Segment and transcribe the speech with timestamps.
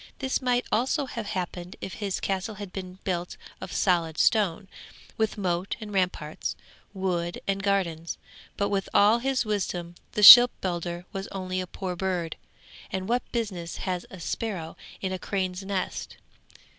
[0.17, 4.67] This might also have happened if his castle had been built of solid stone,
[5.15, 6.55] with moat and ramparts,
[6.91, 8.17] wood and gardens.
[8.57, 12.35] But with all his wisdom the shipbuilder was only a poor bird,
[12.91, 16.17] and what business has a sparrow in a crane's nest?